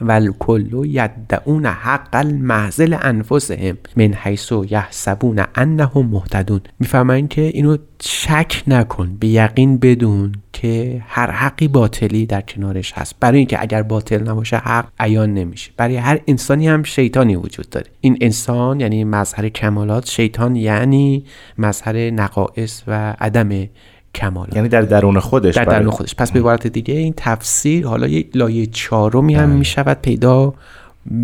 و 0.00 0.12
الکل 0.12 0.84
یدعون 0.84 1.66
حق 1.66 2.08
المعزل 2.12 2.96
انفسهم 3.00 3.78
من 3.96 4.14
حیث 4.14 4.52
یحسبون 4.68 5.44
انهم 5.54 6.06
مهتدون. 6.06 6.60
می‌فهمن 6.78 7.28
که 7.28 7.42
اینو 7.42 7.76
شک 8.02 8.62
نکن 8.66 9.16
به 9.20 9.26
یقین 9.26 9.78
بدون 9.78 10.32
که 10.52 11.02
هر 11.06 11.30
حقی 11.30 11.68
باطلی 11.68 12.26
در 12.26 12.40
کنارش 12.40 12.92
هست. 12.92 13.14
برای 13.20 13.38
اینکه 13.38 13.62
اگر 13.62 13.82
باطل 13.82 14.28
نباشه 14.28 14.56
حق 14.56 14.88
عیان 15.00 15.34
نمیشه. 15.34 15.70
برای 15.76 15.96
هر 15.96 16.20
انسانی 16.26 16.68
هم 16.68 16.82
شیطانی 16.82 17.36
وجود 17.36 17.70
داره. 17.70 17.86
این 18.00 18.18
انسان 18.20 18.80
یعنی 18.80 19.04
مظهر 19.04 19.48
کمالات 19.48 20.06
شیطان 20.06 20.56
یعنی 20.56 21.24
مظهر 21.58 22.10
نقائص 22.10 22.82
و 22.86 23.14
عدم 23.20 23.68
کمالات 24.14 24.56
یعنی 24.56 24.68
در 24.68 24.82
درون 24.82 25.20
خودش 25.20 25.54
در 25.54 25.64
درون 25.64 25.90
خودش. 25.90 26.14
پس 26.14 26.32
به 26.32 26.38
عبارت 26.38 26.66
دیگه 26.66 26.94
این 26.94 27.14
تفسیر 27.16 27.86
حالا 27.86 28.06
یه 28.06 28.24
لایه 28.34 28.66
چهارمی 28.66 29.34
هم 29.34 29.48
می‌شود 29.48 29.98
پیدا 30.02 30.54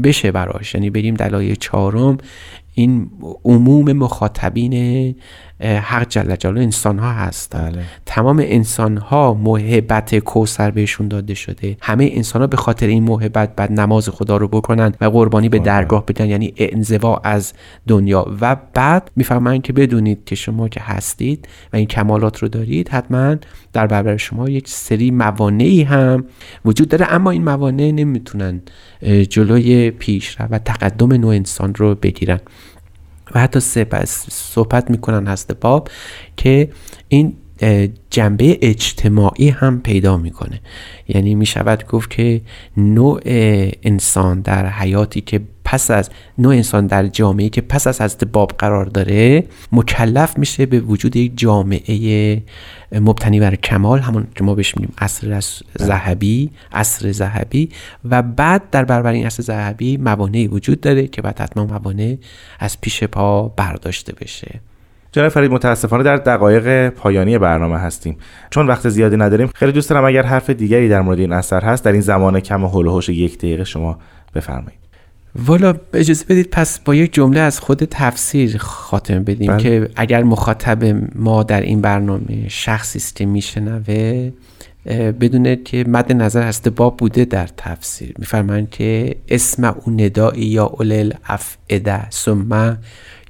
بشه 0.05 0.33
براش. 0.33 0.75
یعنی 0.75 0.91
بریم 0.91 1.15
در 1.15 1.29
لایه 1.29 1.57
چهارم. 1.57 2.19
این 2.75 3.11
عموم 3.45 3.93
مخاطبین 3.93 5.15
حق 5.61 6.09
جل 6.09 6.37
جلاله 6.37 6.63
انسان 6.63 6.99
ها 6.99 7.13
هست. 7.13 7.57
بله. 7.57 7.83
تمام 8.07 8.39
انسان 8.43 8.97
ها 8.97 9.35
محبت 9.35 10.19
کوسر 10.19 10.71
بهشون 10.71 11.09
داده 11.09 11.35
شده. 11.35 11.77
همه 11.81 12.11
انسان 12.13 12.43
ها 12.43 12.47
به 12.47 12.57
خاطر 12.57 12.87
این 12.87 13.03
محبت 13.03 13.57
بعد 13.57 13.73
نماز 13.73 14.09
خدا 14.09 14.37
رو 14.37 14.49
بکنن 14.49 14.93
و 15.01 15.05
قربانی 15.05 15.49
به 15.49 15.59
درگاه 15.59 16.07
بدن 16.07 16.29
یعنی 16.29 16.55
انزوا 16.57 17.21
از 17.25 17.53
دنیا. 17.87 18.27
و 18.41 18.57
بعد 18.75 19.11
می‌فهمن 19.17 19.61
که 19.61 19.73
بدونید 19.73 20.25
که 20.25 20.35
شما 20.35 20.69
که 20.69 20.81
هستید 20.81 21.49
و 21.73 21.77
این 21.77 21.87
کمالات 21.87 22.39
رو 22.39 22.49
دارید 22.49 22.89
حتما 22.89 23.37
در 23.73 23.87
برابر 23.87 24.17
شما 24.17 24.49
یک 24.49 24.69
سری 24.69 25.11
موانعی 25.11 25.83
هم 25.83 26.25
وجود 26.65 26.89
داره. 26.89 27.15
اما 27.15 27.31
این 27.31 27.45
موانع 27.45 27.91
نمی‌تونن 27.91 28.63
جلوی 29.29 29.91
پیش 29.91 30.37
و 30.51 30.59
تقدم 30.59 31.13
نوع 31.13 31.35
انسان 31.35 31.75
رو 31.75 31.95
بگیرن. 31.95 32.41
و 33.35 33.41
حتی 33.41 33.61
سپس 33.61 34.27
صحبت 34.31 34.91
می‌کنن 34.91 35.27
هست 35.27 35.53
باب 35.53 35.89
که 36.37 36.69
این 37.09 37.37
جنبه 38.11 38.59
اجتماعی 38.63 39.49
هم 39.49 39.81
پیدا 39.81 40.17
می‌کنه. 40.17 40.61
یعنی 41.09 41.35
می‌شود 41.35 41.87
گفت 41.87 42.11
که 42.11 42.41
نوع 42.77 43.21
انسان 43.83 44.41
در 44.41 44.67
حیاتی 44.71 45.21
که 45.21 45.41
پس 45.65 45.91
از 45.91 46.11
نوع 46.39 46.55
انسان 46.55 46.87
در 46.87 47.07
جامعه 47.07 47.49
که 47.49 47.61
پس 47.61 47.87
از 47.87 48.01
حضرت 48.01 48.25
باب 48.25 48.51
قرار 48.59 48.85
داره 48.85 49.45
مکلف 49.73 50.39
میشه 50.39 50.67
به 50.67 50.81
وجود 50.81 51.17
یک 51.17 51.33
جامعه 51.37 52.43
مبتنی 53.01 53.41
بر 53.41 53.55
کمال 53.55 54.01
همون 54.01 54.27
که 54.35 54.45
ما 54.45 54.55
بهش 54.55 54.77
میگیم 54.77 54.95
عصر 54.99 55.41
ذهبی 55.83 56.51
عصر 56.73 57.13
ذهبی. 57.13 57.69
و 58.11 58.23
بعد 58.23 58.63
در 58.71 58.85
برابر 58.85 59.13
این 59.13 59.27
عصر 59.27 59.43
ذهبی 59.43 59.97
موانعی 59.97 60.47
وجود 60.47 60.81
داره 60.81 61.07
که 61.07 61.23
بعد 61.23 61.41
حتما 61.41 61.65
موانع 61.65 62.17
از 62.59 62.81
پیش 62.81 63.05
پا 63.05 63.49
برداشته 63.49 64.13
بشه. 64.21 64.61
جناب 65.13 65.29
فرید 65.29 65.51
متاسفانه 65.51 66.03
در 66.03 66.17
دقایق 66.17 66.89
پایانی 66.89 67.39
برنامه 67.39 67.79
هستیم. 67.79 68.17
چون 68.51 68.67
وقت 68.67 68.89
زیادی 68.89 69.17
نداریم 69.17 69.51
خیلی 69.55 69.73
دوست 69.73 69.91
دارم 69.91 70.05
اگر 70.05 70.23
حرف 70.23 70.51
دیگری 70.51 70.89
در 70.89 71.01
مورد 71.01 71.19
این 71.19 71.33
اثر 71.33 71.61
هست 71.61 71.85
در 71.85 71.93
این 71.93 72.01
زمان 72.01 72.41
کم 72.41 72.65
و 72.65 73.01
یک 73.09 73.39
دقیقه 73.39 73.65
شما 73.65 73.99
بفرمایید. 74.35 74.84
والا 75.37 75.75
اجازه 75.95 76.25
بدید 76.25 76.51
پس 76.51 76.79
با 76.79 76.95
یک 76.95 77.15
جمله 77.15 77.41
از 77.41 77.61
خود 77.61 77.85
تفسیر 77.85 78.59
خاتمه 78.59 79.21
بدیم 79.21 79.53
بله. 79.53 79.63
که 79.63 79.91
اگر 79.97 80.23
مخاطب 80.23 80.85
ما 81.15 81.43
در 81.43 81.61
این 81.61 81.81
برنامه 81.81 82.49
شخصی 82.49 82.99
است 82.99 83.17
که 83.17 83.27
میشنوه 83.27 84.33
بدونه 85.21 85.57
که 85.57 85.85
مد 85.89 86.13
نظر 86.13 86.43
هست 86.43 86.69
باب 86.69 86.97
بوده 86.97 87.25
در 87.25 87.49
تفسیر 87.57 88.15
میفرمایند 88.19 88.71
که 88.71 89.17
اسم 89.29 89.65
او 89.65 89.93
ندایی 89.93 90.45
یا 90.45 90.65
اولل 90.65 91.13
افعده 91.25 92.11
ثم 92.11 92.79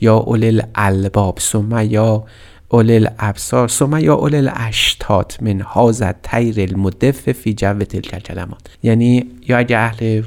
یا 0.01 0.17
اولل 0.17 0.63
الباب 0.75 1.39
ثم 1.39 1.87
یا 1.91 2.25
اولل 2.69 3.09
ابصار 3.19 3.69
ثم 3.69 3.99
یا 3.99 4.15
اولل 4.15 4.51
اشتات 4.55 5.43
من 5.43 5.61
هازت 5.61 6.23
تیر 6.23 6.61
المدف 6.61 7.33
فی 7.33 7.55
جو 7.55 7.79
تلک 7.79 8.23
کلمات 8.23 8.61
یعنی 8.83 9.27
یا 9.49 9.59
اگه 9.59 9.79
اهل 9.79 10.23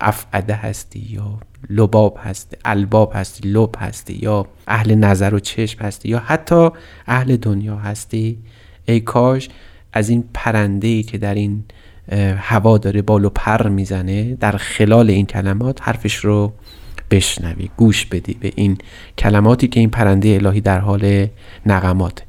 افعده 0.00 0.54
هستی 0.54 1.06
یا 1.10 1.38
لباب 1.70 2.18
هستی 2.22 2.56
الباب 2.64 3.12
هستی 3.14 3.48
لب 3.48 3.70
هستی 3.78 4.18
یا 4.22 4.46
اهل 4.68 4.94
نظر 4.94 5.34
و 5.34 5.40
چشم 5.40 5.84
هستی 5.84 6.08
یا 6.08 6.18
حتی 6.18 6.68
اهل 7.06 7.36
دنیا 7.36 7.76
هستی؟ 7.76 8.38
ای 8.84 9.00
کاش 9.00 9.48
از 9.92 10.08
این 10.08 10.24
پرنده 10.34 11.02
که 11.02 11.18
در 11.18 11.34
این 11.34 11.64
هوا 12.38 12.78
داره 12.78 13.02
بال 13.02 13.24
و 13.24 13.28
پر 13.28 13.68
می‌زنه 13.68 14.34
در 14.34 14.52
خلال 14.52 15.10
این 15.10 15.26
کلمات 15.26 15.82
حرفش 15.82 16.16
رو 16.16 16.52
بشنوی 17.10 17.70
گوش 17.76 18.06
بدی 18.06 18.34
به 18.34 18.52
این 18.54 18.78
کلماتی 19.18 19.68
که 19.68 19.80
این 19.80 19.90
پرنده 19.90 20.28
الهی 20.28 20.60
در 20.60 20.78
حال 20.78 21.26
نقمات 21.66 22.22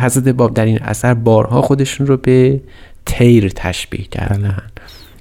حضرت 0.00 0.28
باب 0.28 0.54
در 0.54 0.64
این 0.64 0.78
اثر 0.82 1.14
بارها 1.14 1.62
خودشون 1.62 2.06
رو 2.06 2.16
به 2.16 2.60
تیر 3.06 3.48
تشبیه 3.48 4.04
کردن. 4.04 4.62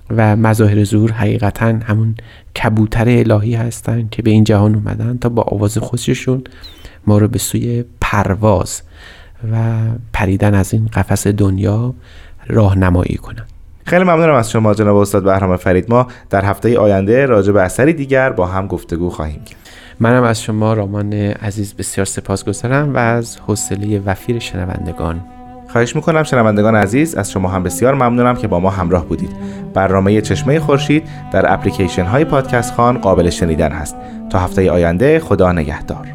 و 0.10 0.36
مظاهر 0.36 0.84
زور 0.84 1.12
حقیقتا 1.12 1.66
همون 1.66 2.16
کبوتر 2.64 3.06
الهی 3.08 3.56
هستن 3.56 4.08
که 4.12 4.22
به 4.22 4.30
این 4.30 4.44
جهان 4.44 4.76
اومدن 4.76 5.18
تا 5.18 5.30
با 5.30 5.42
آواز 5.42 5.78
خودشون 5.78 6.44
ما 7.08 7.18
رو 7.18 7.28
به 7.28 7.40
سوی 7.40 7.84
پرواز 8.02 8.82
و 9.52 9.74
پریدن 10.14 10.54
از 10.54 10.74
این 10.74 10.88
قفس 10.94 11.28
دنیا 11.28 11.94
راهنمایی 12.48 13.16
کنن. 13.16 13.46
خیلی 13.86 14.04
ممنونم 14.04 14.34
از 14.34 14.52
شما 14.52 14.74
جناب 14.74 14.96
استاد 14.96 15.24
بهرام 15.24 15.58
فرید. 15.58 15.90
ما 15.90 16.08
در 16.30 16.46
هفته 16.46 16.80
آینده 16.80 17.26
راجع 17.26 17.52
به 17.52 17.62
اثری 17.62 17.94
دیگر 17.94 18.30
با 18.30 18.48
هم 18.48 18.68
گفتگو 18.68 19.10
خواهیم 19.10 19.44
کرد. 19.44 19.58
منم 20.00 20.24
از 20.24 20.42
شما 20.42 20.74
رامان 20.74 21.14
عزیز 21.14 21.74
بسیار 21.74 22.06
سپاسگزارم 22.06 22.94
و 22.94 22.98
از 22.98 23.38
حوصله 23.38 24.00
وفیر 24.00 24.40
شنوندگان 24.40 25.22
خواهش 25.76 25.96
می‌کنم 25.96 26.24
شنوندگان 26.24 26.76
عزیز 26.76 27.16
از 27.16 27.32
شما 27.32 27.50
هم 27.50 27.64
بسیار 27.64 27.94
ممنونم 27.96 28.36
که 28.36 28.48
با 28.48 28.60
ما 28.60 28.70
همراه 28.70 29.06
بودید. 29.06 29.30
برنامه 29.74 30.22
چشمه 30.22 30.60
خورشید 30.60 31.04
در 31.32 31.54
اپلیکیشن 31.54 32.06
های 32.06 32.26
پادکست 32.26 32.74
خان 32.74 32.98
قابل 32.98 33.30
شنیدن 33.30 33.72
هست. 33.72 33.96
تا 34.30 34.40
هفته 34.40 34.72
آینده 34.72 35.20
خدا 35.20 35.52
نگهدار. 35.52 36.08